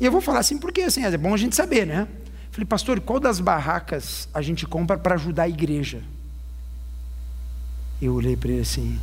[0.00, 2.08] e eu vou falar assim porque assim, é bom a gente saber, né?
[2.50, 6.02] Falei, pastor, qual das barracas a gente compra para ajudar a igreja?
[8.02, 8.98] Eu olhei para ele assim,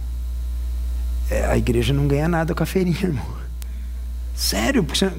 [1.32, 3.38] é, a igreja não ganha nada com a feirinha, irmão.
[4.36, 4.84] Sério?
[4.84, 5.10] Você...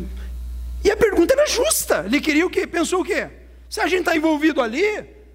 [0.84, 2.02] E a pergunta era justa.
[2.04, 2.66] Ele queria o quê?
[2.66, 3.30] Pensou o quê?
[3.70, 4.84] Se a gente está envolvido ali,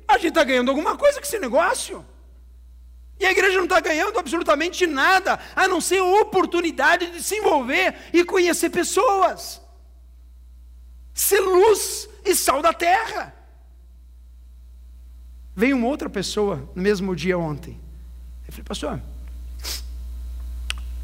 [0.08, 2.06] a gente está ganhando alguma coisa com esse negócio.
[3.22, 7.36] E a igreja não está ganhando absolutamente nada, a não ser a oportunidade de se
[7.36, 9.62] envolver e conhecer pessoas,
[11.14, 13.32] ser luz e sal da terra.
[15.56, 17.80] Veio uma outra pessoa no mesmo dia ontem.
[18.48, 19.00] Eu falei, pastor,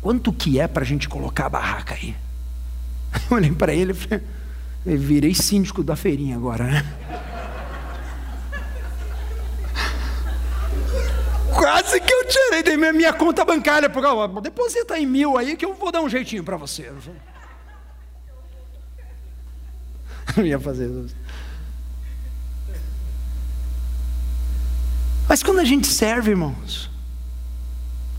[0.01, 2.15] quanto que é para a gente colocar a barraca aí?
[3.29, 4.23] Eu olhei para ele e falei,
[4.97, 7.26] virei síndico da feirinha agora, né?
[11.57, 13.89] Quase que eu tirei da minha, minha conta bancária.
[13.89, 16.91] Porque, ó, deposita em mil aí que eu vou dar um jeitinho para você.
[20.37, 21.15] Eu ia fazer isso.
[25.27, 26.91] Mas quando a gente serve, irmãos,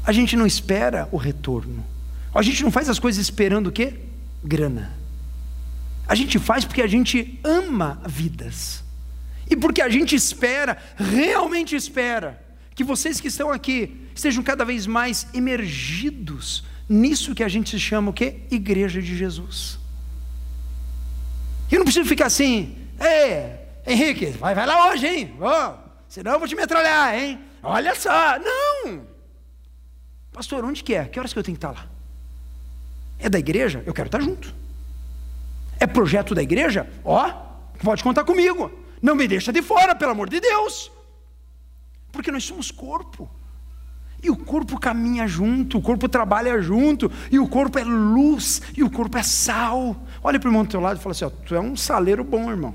[0.04, 1.86] a gente não espera o retorno.
[2.34, 4.00] A gente não faz as coisas esperando o quê?
[4.42, 4.92] Grana.
[6.08, 8.82] A gente faz porque a gente ama vidas.
[9.48, 12.47] E porque a gente espera, realmente espera,
[12.78, 18.10] que vocês que estão aqui estejam cada vez mais emergidos nisso que a gente chama
[18.10, 18.42] o quê?
[18.52, 19.80] Igreja de Jesus.
[21.72, 25.34] Eu não preciso ficar assim, ei, Henrique, vai, vai lá hoje, hein?
[25.40, 25.76] Oh,
[26.08, 27.40] senão eu vou te metralhar, hein?
[27.64, 28.38] Olha só.
[28.38, 29.04] Não!
[30.32, 31.04] Pastor, onde que é?
[31.04, 31.84] Que horas que eu tenho que estar lá?
[33.18, 33.82] É da igreja?
[33.86, 34.54] Eu quero estar junto.
[35.80, 36.88] É projeto da igreja?
[37.04, 37.28] Ó,
[37.82, 38.70] pode contar comigo.
[39.02, 40.92] Não me deixa de fora, pelo amor de Deus.
[42.12, 43.28] Porque nós somos corpo.
[44.22, 48.82] E o corpo caminha junto, o corpo trabalha junto, e o corpo é luz, e
[48.82, 49.96] o corpo é sal.
[50.22, 52.24] Olha para o irmão do teu lado e fala assim: ó, tu é um saleiro
[52.24, 52.74] bom, irmão.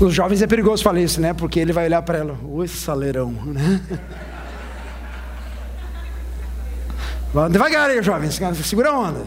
[0.00, 1.32] Os jovens é perigoso falar isso, né?
[1.32, 3.80] Porque ele vai olhar para ela, oi saleirão, né?
[7.32, 9.26] Vamos devagar aí, jovens, segura a onda.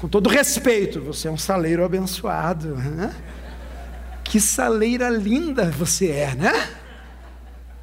[0.00, 3.12] Com todo respeito, você é um saleiro abençoado, né?
[4.22, 6.52] Que saleira linda você é, né?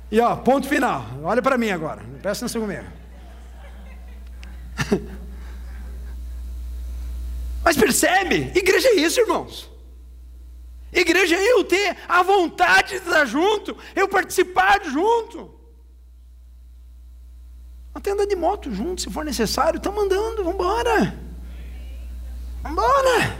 [0.10, 1.06] E ó, ponto final.
[1.24, 2.02] Olha para mim agora.
[2.22, 2.86] Presta atenção comigo.
[7.66, 8.52] Mas percebe?
[8.56, 9.70] Igreja é isso, irmãos.
[10.94, 15.61] Igreja é eu ter a vontade de estar junto, eu participar junto.
[17.94, 21.20] Até andar de moto junto, se for necessário, estamos andando, vamos embora.
[22.64, 23.38] Vamos embora.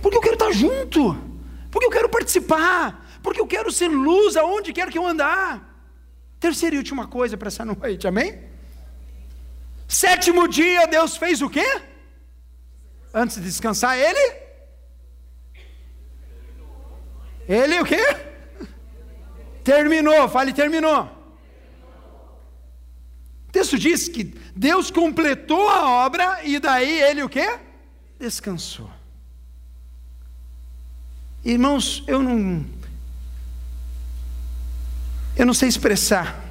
[0.00, 1.16] Porque eu quero estar junto,
[1.70, 5.68] porque eu quero participar, porque eu quero ser luz aonde quer que eu andar.
[6.38, 8.50] Terceira e última coisa para essa noite, amém?
[9.88, 11.80] Sétimo dia, Deus fez o quê?
[13.12, 14.42] Antes de descansar, Ele
[17.48, 18.02] ele o quê?
[19.64, 21.21] Terminou, fale terminou.
[23.52, 27.58] O texto diz que Deus completou a obra e daí ele o quê?
[28.18, 28.90] Descansou.
[31.44, 32.64] Irmãos, eu não
[35.36, 36.42] eu não sei expressar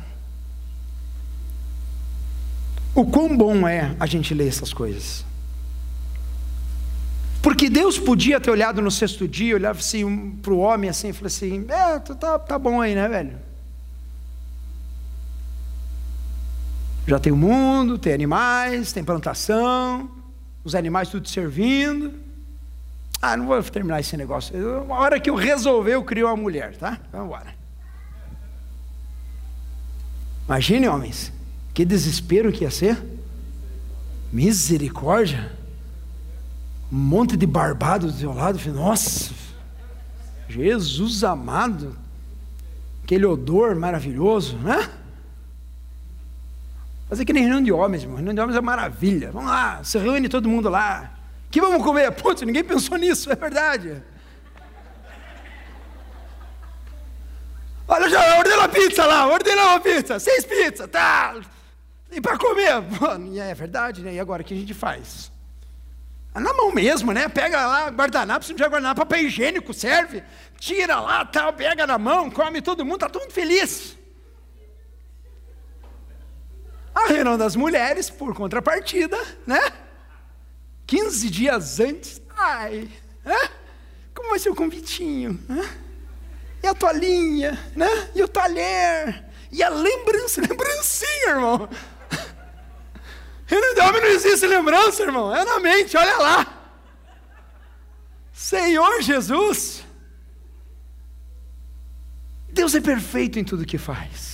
[2.94, 5.26] o quão bom é a gente ler essas coisas.
[7.42, 11.14] Porque Deus podia ter olhado no sexto dia, olhava assim para o homem assim e
[11.14, 13.51] falou assim: É, tá, tá bom aí, né, velho?
[17.08, 20.10] Já tem o mundo, tem animais, tem plantação,
[20.64, 22.14] os animais tudo servindo.
[23.22, 24.56] Ah, não vou terminar esse negócio.
[24.92, 27.00] A hora que eu resolver, eu crio uma mulher, tá?
[27.12, 27.56] Vamos embora.
[30.48, 31.32] Imagine, homens,
[31.74, 32.98] que desespero que ia ser.
[34.32, 35.52] Misericórdia
[36.92, 39.32] um monte de barbado do teu lado, nossa,
[40.50, 41.96] Jesus amado,
[43.02, 44.90] aquele odor maravilhoso, né?
[47.12, 48.15] Fazer que nem reunião de homens, irmão.
[48.15, 49.32] Reunião de homens é maravilha.
[49.34, 51.12] Vamos lá, se reúne todo mundo lá.
[51.52, 52.10] que vamos comer?
[52.15, 54.02] Putz, ninguém pensou nisso, é verdade.
[57.86, 61.36] Olha, já ordena uma pizza lá, ordena uma pizza, seis pizzas, tá?
[62.10, 62.82] E para comer?
[63.41, 64.13] é verdade, né?
[64.13, 65.30] E agora o que a gente faz?
[66.34, 67.28] Na mão mesmo, né?
[67.28, 70.24] Pega lá guardanapo, se não tiver guardanapo, papel higiênico serve.
[70.58, 74.00] Tira lá, tal, pega na mão, come todo mundo, está todo mundo feliz.
[76.94, 79.62] A reunião das mulheres, por contrapartida, né?
[80.86, 82.90] 15 dias antes, ai,
[83.24, 83.50] né?
[84.14, 85.40] como vai ser o convitinho?
[85.48, 85.78] Né?
[86.64, 88.12] E a toalhinha, né?
[88.14, 91.70] E o talher, e a lembrança, lembrancinha, irmão.
[93.46, 95.36] Reino de homem não existe lembrança, irmão.
[95.36, 96.62] É na mente, olha lá.
[98.32, 99.84] Senhor Jesus.
[102.48, 104.31] Deus é perfeito em tudo que faz.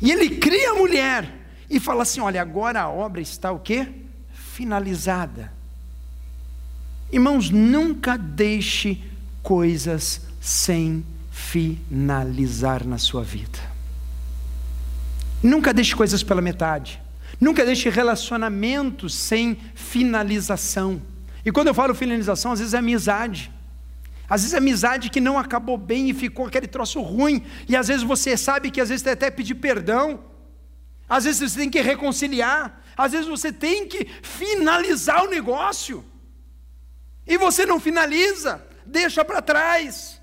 [0.00, 1.30] E Ele cria a mulher
[1.68, 3.88] e fala assim: olha, agora a obra está o quê?
[4.32, 5.52] Finalizada.
[7.12, 9.02] Irmãos, nunca deixe
[9.42, 13.58] coisas sem finalizar na sua vida.
[15.42, 17.00] Nunca deixe coisas pela metade.
[17.40, 21.00] Nunca deixe relacionamento sem finalização.
[21.44, 23.50] E quando eu falo finalização, às vezes é amizade.
[24.30, 27.44] Às vezes é amizade que não acabou bem e ficou aquele troço ruim.
[27.68, 30.22] E às vezes você sabe que às vezes tem até pedir perdão.
[31.08, 32.80] Às vezes você tem que reconciliar.
[32.96, 36.04] Às vezes você tem que finalizar o negócio.
[37.26, 40.20] E você não finaliza, deixa para trás.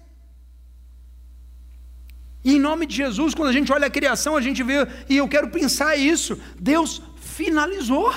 [2.46, 5.18] E em nome de Jesus, quando a gente olha a criação, a gente vê, e
[5.18, 8.14] eu quero pensar isso: Deus finalizou,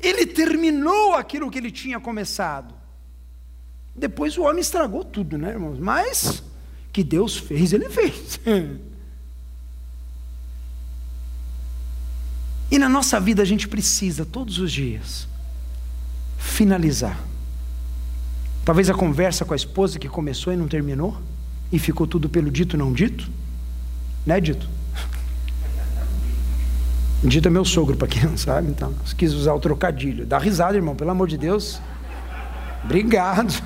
[0.00, 2.75] Ele terminou aquilo que Ele tinha começado.
[3.96, 5.78] Depois o homem estragou tudo, né, irmãos?
[5.78, 6.42] Mas
[6.92, 8.40] que Deus fez, Ele fez.
[12.68, 15.28] E na nossa vida a gente precisa, todos os dias,
[16.36, 17.18] finalizar.
[18.64, 21.16] Talvez a conversa com a esposa que começou e não terminou,
[21.70, 23.30] e ficou tudo pelo dito não dito.
[24.26, 24.68] Né, dito?
[27.22, 28.92] Dito é meu sogro, para quem não sabe, então.
[29.16, 30.26] Quis usar o trocadilho.
[30.26, 31.80] Dá risada, irmão, pelo amor de Deus.
[32.84, 33.62] Obrigado.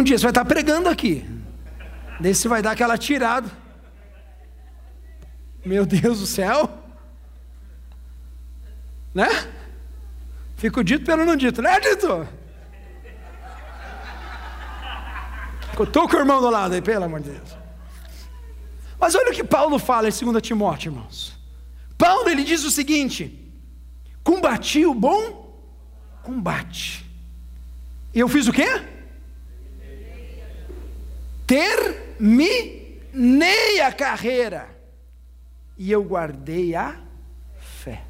[0.00, 1.28] Um dia você vai estar pregando aqui.
[2.18, 3.50] Daí você vai dar aquela tirada.
[5.62, 6.70] Meu Deus do céu.
[9.12, 9.28] Né?
[10.56, 12.26] Fico dito pelo não dito, né, dito?
[15.78, 17.56] Estou com o irmão do lado aí, pelo amor de Deus.
[18.98, 21.38] Mas olha o que Paulo fala em 2 Timóteo, irmãos.
[21.98, 23.52] Paulo ele diz o seguinte:
[24.24, 25.60] combati o bom
[26.22, 27.04] combate.
[28.14, 28.99] E eu fiz o quê?
[32.20, 34.68] Terminei a carreira.
[35.76, 36.96] E eu guardei a
[37.58, 38.04] fé.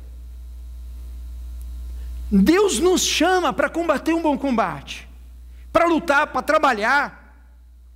[2.31, 5.09] Deus nos chama para combater um bom combate,
[5.73, 7.35] para lutar, para trabalhar,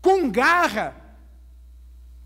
[0.01, 0.97] com garra,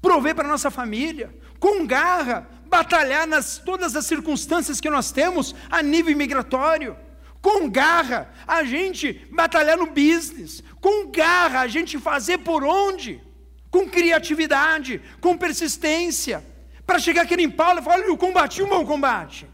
[0.00, 5.82] prover para nossa família, com garra, batalhar nas todas as circunstâncias que nós temos a
[5.82, 6.96] nível migratório.
[7.40, 13.22] Com garra, a gente batalhar no business, com garra, a gente fazer por onde,
[13.70, 16.44] com criatividade, com persistência,
[16.84, 19.48] para chegar aqui em Paulo e falar: olha, eu combati um bom combate,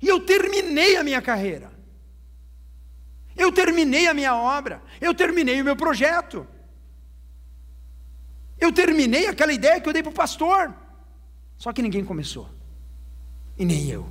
[0.00, 1.72] e eu terminei a minha carreira,
[3.36, 6.46] eu terminei a minha obra, eu terminei o meu projeto.
[8.62, 10.72] Eu terminei aquela ideia que eu dei para o pastor.
[11.58, 12.48] Só que ninguém começou.
[13.58, 14.08] E nem eu.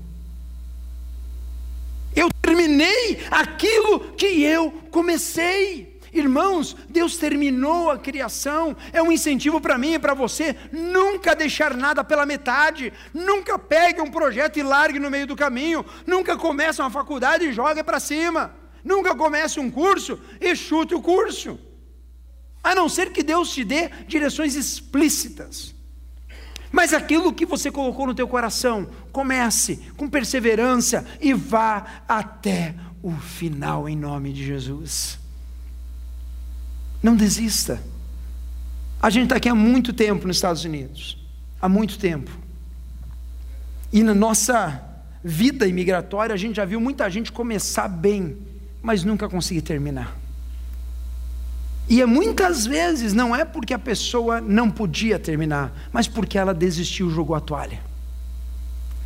[2.16, 5.92] Eu terminei aquilo que eu comecei.
[6.14, 11.74] Irmãos, Deus terminou a criação, é um incentivo para mim e para você nunca deixar
[11.76, 16.82] nada pela metade, nunca pegue um projeto e largue no meio do caminho, nunca comece
[16.82, 18.54] uma faculdade e jogue para cima,
[18.84, 21.58] nunca comece um curso e chute o curso.
[22.62, 25.74] A não ser que Deus te dê direções explícitas.
[26.72, 33.12] Mas aquilo que você colocou no teu coração, comece com perseverança e vá até o
[33.12, 35.20] final em nome de Jesus.
[37.04, 37.82] Não desista.
[39.02, 41.18] A gente está aqui há muito tempo nos Estados Unidos.
[41.62, 42.32] Há muito tempo.
[43.92, 44.82] E na nossa
[45.24, 48.38] vida imigratória, a gente já viu muita gente começar bem,
[48.82, 50.21] mas nunca conseguir terminar.
[51.92, 56.54] E é muitas vezes não é porque a pessoa não podia terminar, mas porque ela
[56.54, 57.82] desistiu, jogou a toalha.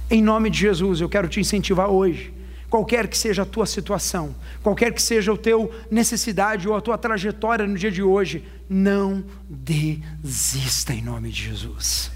[0.08, 2.32] Em nome de Jesus, eu quero te incentivar hoje.
[2.70, 6.96] Qualquer que seja a tua situação, qualquer que seja o teu necessidade ou a tua
[6.96, 12.12] trajetória no dia de hoje, não desista em nome de Jesus.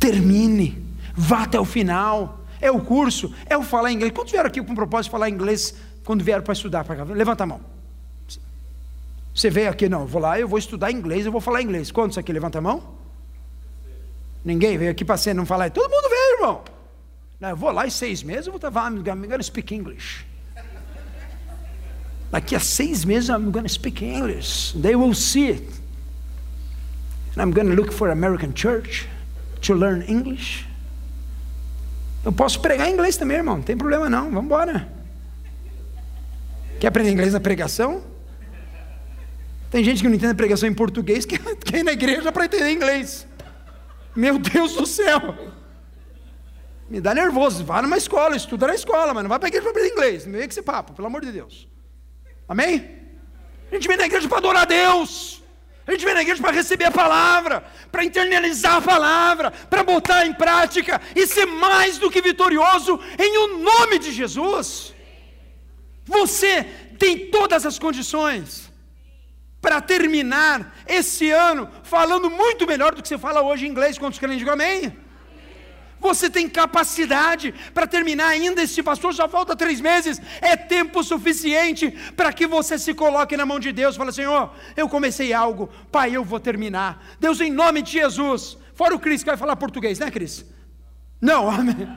[0.00, 0.82] Termine,
[1.14, 2.42] vá até o final.
[2.58, 4.14] É o curso, é o falar inglês.
[4.14, 5.74] Quantos vieram aqui com o propósito de falar inglês
[6.04, 7.04] quando vieram para estudar para cá?
[7.04, 7.71] Levanta a mão.
[9.34, 11.90] Você veio aqui, não, vou lá, eu vou estudar inglês, eu vou falar inglês.
[11.90, 12.32] Quantos aqui?
[12.32, 12.82] Levanta a mão.
[14.44, 15.70] Ninguém veio aqui para ser não falar.
[15.70, 16.64] Todo mundo veio, irmão.
[17.40, 20.26] Não, eu vou lá em seis meses, eu vou estar, I'm gonna speak English.
[22.32, 24.72] Daqui a seis meses, I'm going speak English.
[24.80, 25.68] They will see it.
[27.36, 29.06] And I'm going to look for American church
[29.60, 30.66] to learn English.
[32.24, 33.56] Eu posso pregar inglês também, irmão.
[33.56, 34.30] Não tem problema não.
[34.30, 34.88] Vamos embora.
[36.80, 38.02] Quer aprender inglês na pregação?
[39.72, 42.70] Tem gente que não entende pregação em português, que quer ir na igreja para entender
[42.70, 43.26] inglês.
[44.14, 45.34] Meu Deus do céu!
[46.90, 47.64] Me dá nervoso.
[47.64, 50.24] Vá numa escola, estuda na escola, mas não vai para a igreja para aprender inglês.
[50.26, 51.66] Vem com esse papo, pelo amor de Deus.
[52.46, 52.98] Amém?
[53.70, 55.42] A gente vem na igreja para adorar a Deus.
[55.86, 60.26] A gente vem na igreja para receber a palavra, para internalizar a palavra, para botar
[60.26, 64.92] em prática e ser mais do que vitorioso em o nome de Jesus.
[66.04, 66.62] Você
[66.98, 68.70] tem todas as condições
[69.62, 73.96] para terminar esse ano falando muito melhor do que você fala hoje em inglês.
[73.96, 74.92] Quantos querem dizer amém?
[76.00, 81.92] Você tem capacidade para terminar ainda esse pastor, só falta três meses, é tempo suficiente
[82.16, 83.94] para que você se coloque na mão de Deus.
[83.94, 87.00] Fala, Senhor, eu comecei algo, Pai, eu vou terminar.
[87.20, 88.58] Deus, em nome de Jesus.
[88.74, 90.44] Fora o Cris que vai falar português, né, Cris?
[91.20, 91.88] Não, amém.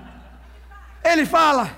[1.03, 1.75] Ele fala,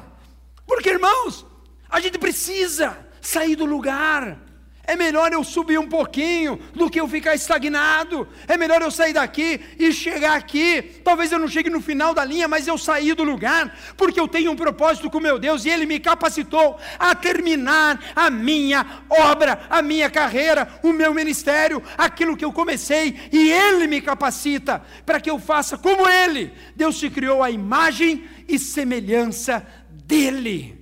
[0.66, 1.46] porque irmãos,
[1.90, 4.47] a gente precisa sair do lugar
[4.88, 8.26] É melhor eu subir um pouquinho do que eu ficar estagnado.
[8.48, 10.82] É melhor eu sair daqui e chegar aqui.
[11.04, 14.30] Talvez eu não chegue no final da linha, mas eu saí do lugar, porque eu
[14.30, 19.60] tenho um propósito com meu Deus e Ele me capacitou a terminar a minha obra,
[19.70, 25.20] a minha carreira, o meu ministério, aquilo que eu comecei, e Ele me capacita para
[25.20, 26.54] que eu faça como Ele.
[26.78, 30.78] Deus te criou a imagem e semelhança dEle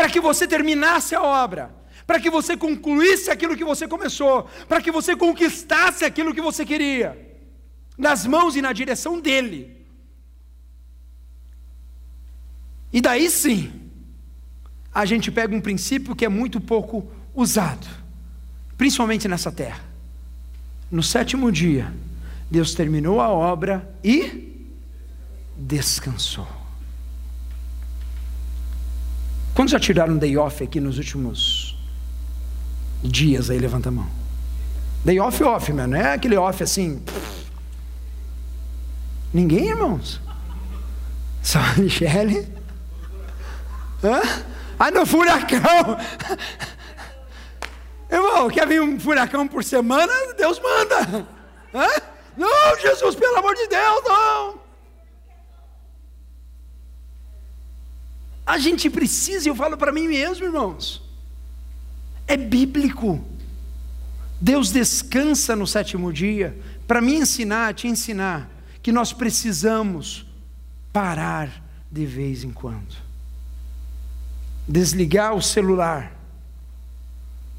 [0.00, 1.74] para que você terminasse a obra,
[2.10, 6.66] para que você concluísse aquilo que você começou, para que você conquistasse aquilo que você
[6.66, 7.16] queria,
[7.96, 9.86] nas mãos e na direção dele.
[12.92, 13.70] E daí sim,
[14.92, 17.86] a gente pega um princípio que é muito pouco usado,
[18.76, 19.84] principalmente nessa terra.
[20.90, 21.94] No sétimo dia,
[22.50, 24.66] Deus terminou a obra e
[25.56, 26.48] descansou.
[29.54, 31.69] Quantos já tiraram day off aqui nos últimos
[33.02, 33.58] dias aí?
[33.58, 34.08] Levanta a mão.
[35.04, 35.96] Day off, off, mano.
[35.96, 37.02] Não é aquele off assim.
[39.32, 40.20] Ninguém, irmãos?
[41.42, 42.52] Só a Michele?
[44.02, 44.20] Hã?
[44.78, 45.98] Ah, no furacão!
[48.10, 50.12] Irmão, quer vir um furacão por semana?
[50.36, 51.28] Deus manda!
[51.74, 51.86] Hã?
[52.36, 54.60] Não, Jesus, pelo amor de Deus, não!
[58.46, 61.02] A gente precisa, eu falo para mim mesmo, irmãos,
[62.30, 63.20] é bíblico.
[64.40, 66.56] Deus descansa no sétimo dia
[66.86, 68.48] para me ensinar, te ensinar,
[68.80, 70.24] que nós precisamos
[70.92, 72.96] parar de vez em quando.
[74.66, 76.12] Desligar o celular,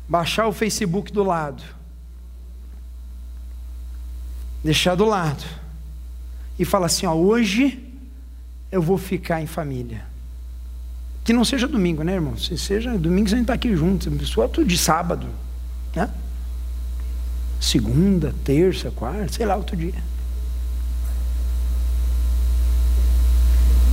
[0.07, 1.61] baixar o Facebook do lado,
[4.63, 5.43] deixar do lado
[6.57, 7.93] e falar assim: ó, hoje
[8.71, 10.10] eu vou ficar em família.
[11.31, 12.35] Que não seja domingo, né, irmão?
[12.35, 14.11] Se seja domingo, a gente está aqui junto.
[14.49, 15.29] Tudo de sábado.
[15.95, 16.09] Né?
[17.57, 20.03] Segunda, terça, quarta, sei lá, outro dia.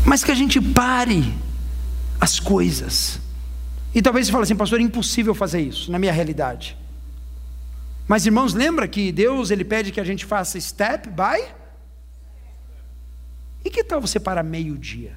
[0.05, 1.33] Mas que a gente pare
[2.21, 3.21] as coisas.
[3.95, 6.77] E talvez você fale assim, pastor, é impossível fazer isso na minha realidade.
[8.09, 11.41] Mas irmãos, lembra que Deus ele pede que a gente faça step by?
[13.65, 15.13] E que tal você parar meio-dia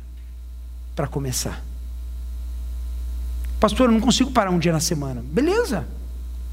[0.95, 1.70] para começar?
[3.61, 5.23] Pastor, eu não consigo parar um dia na semana.
[5.23, 5.87] Beleza,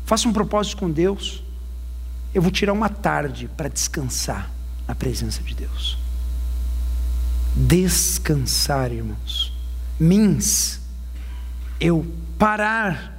[0.04, 1.42] faça um propósito com Deus.
[2.34, 4.50] Eu vou tirar uma tarde para descansar
[4.86, 5.96] na presença de Deus.
[7.56, 9.54] Descansar, irmãos.
[9.98, 10.82] Means
[11.80, 12.06] eu
[12.38, 13.18] parar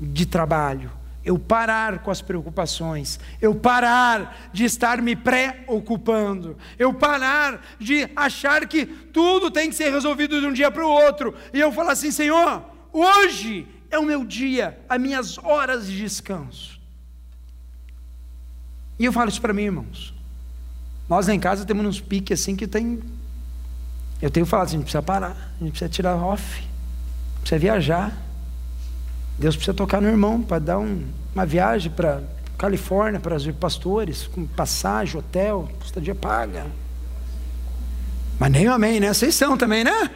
[0.00, 0.90] de trabalho,
[1.22, 8.66] eu parar com as preocupações, eu parar de estar me preocupando, eu parar de achar
[8.66, 11.92] que tudo tem que ser resolvido de um dia para o outro, e eu falar
[11.92, 16.78] assim: Senhor, Hoje é o meu dia, as minhas horas de descanso.
[18.98, 20.14] E eu falo isso para mim, irmãos.
[21.08, 23.00] Nós lá em casa temos uns piques assim que tem.
[24.20, 26.66] Eu tenho falado assim: a gente precisa parar, a gente precisa tirar off,
[27.40, 28.16] precisa viajar.
[29.38, 32.22] Deus precisa tocar no irmão para dar um, uma viagem para
[32.58, 36.66] Califórnia, para os pastores, com passagem, hotel, estadia paga.
[38.38, 39.14] Mas nem amém, né?
[39.14, 40.10] Vocês são também, né?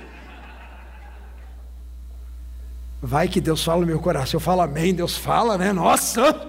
[3.04, 4.38] Vai que Deus fala no meu coração.
[4.38, 5.72] Eu falo amém, Deus fala, né?
[5.72, 6.48] Nossa!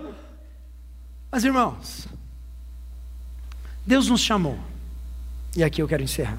[1.31, 2.07] Mas irmãos,
[3.83, 4.59] Deus nos chamou,
[5.57, 6.37] e aqui eu quero encerrar,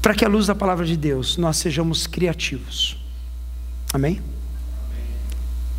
[0.00, 2.96] para que à luz da palavra de Deus nós sejamos criativos,
[3.92, 4.22] amém?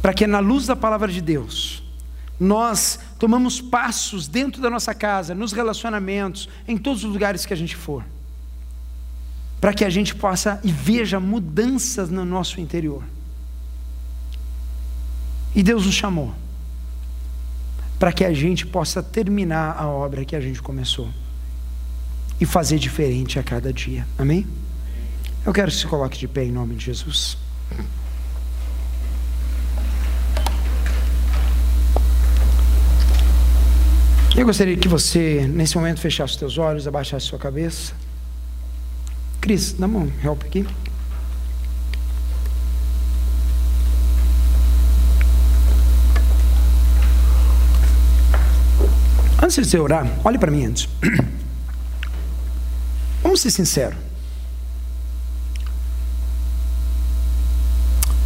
[0.02, 1.82] Para que na luz da palavra de Deus
[2.38, 7.58] nós tomamos passos dentro da nossa casa, nos relacionamentos, em todos os lugares que a
[7.58, 8.04] gente for
[9.62, 13.04] para que a gente possa e veja mudanças no nosso interior.
[15.56, 16.34] E Deus nos chamou
[18.00, 21.08] para que a gente possa terminar a obra que a gente começou
[22.40, 24.08] e fazer diferente a cada dia.
[24.18, 24.48] Amém?
[25.46, 27.38] Eu quero que se coloque de pé em nome de Jesus.
[34.36, 37.94] Eu gostaria que você, nesse momento, fechasse os seus olhos, abaixasse sua cabeça.
[39.42, 40.68] Cris, dá uma help aqui.
[49.42, 50.88] Antes de você orar, olhe para mim antes.
[53.24, 53.98] Vamos ser sinceros.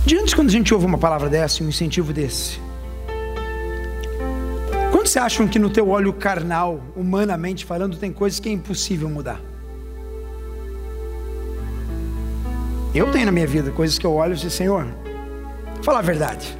[0.05, 2.59] Diante quando a gente ouve uma palavra dessa, um incentivo desse,
[4.91, 9.09] quando você acham que no teu olho carnal, humanamente falando, tem coisas que é impossível
[9.09, 9.54] mudar?
[12.95, 14.87] Eu tenho na minha vida coisas que eu olho e digo, Senhor,
[15.83, 16.57] falar a verdade.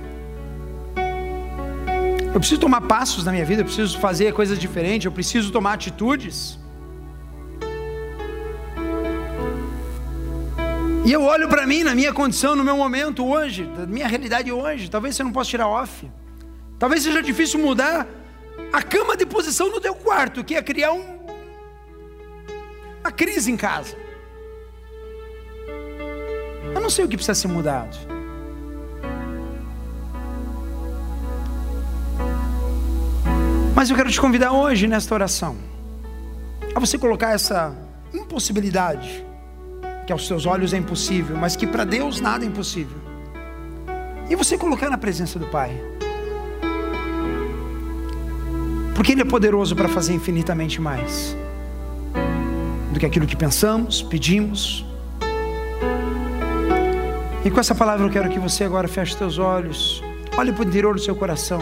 [2.34, 5.72] Eu preciso tomar passos na minha vida, eu preciso fazer coisas diferentes, eu preciso tomar
[5.72, 6.60] atitudes.
[11.06, 14.52] E eu olho para mim, na minha condição, no meu momento hoje, da minha realidade
[14.52, 14.90] hoje.
[14.90, 16.12] Talvez você não possa tirar off.
[16.78, 18.06] Talvez seja difícil mudar
[18.74, 21.18] a cama de posição no teu quarto, que é criar um,
[23.00, 24.05] uma crise em casa.
[26.86, 27.98] Não sei o que precisa ser mudado.
[33.76, 35.58] Mas eu quero te convidar hoje nesta oração
[36.76, 37.76] a você colocar essa
[38.14, 39.26] impossibilidade,
[40.06, 43.00] que aos seus olhos é impossível, mas que para Deus nada é impossível.
[44.30, 45.72] E você colocar na presença do Pai.
[48.94, 51.36] Porque Ele é poderoso para fazer infinitamente mais
[52.94, 54.85] do que aquilo que pensamos, pedimos.
[57.46, 60.04] E com essa palavra eu quero que você agora feche seus olhos,
[60.36, 61.60] olhe para o interior do seu coração.